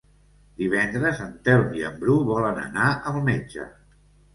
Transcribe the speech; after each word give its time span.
Divendres 0.61 1.21
en 1.27 1.37
Telm 1.49 1.77
i 1.83 1.85
en 1.93 2.03
Bru 2.03 2.19
volen 2.33 2.61
anar 2.67 2.93
al 3.15 3.25
metge. 3.33 3.73